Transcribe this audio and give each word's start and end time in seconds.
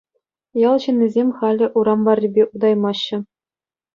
Ял 0.69 0.77
ҫыннисем 0.85 1.29
халӗ 1.41 1.67
урам 1.81 2.01
варрипе 2.07 2.43
утаймаҫҫӗ. 2.53 3.17